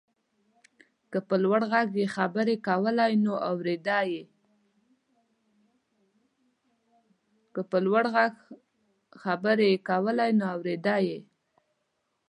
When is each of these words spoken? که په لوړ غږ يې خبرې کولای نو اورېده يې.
که 1.11 1.19
په 1.27 1.35
لوړ 1.43 1.61
غږ 1.71 1.89
يې 1.99 2.07
خبرې 2.15 2.55
کولای 9.89 10.31
نو 10.43 10.45
اورېده 10.53 10.89
يې. 11.07 11.19